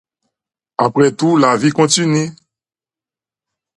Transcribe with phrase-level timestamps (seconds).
[0.79, 2.31] Après tout, la vie continue.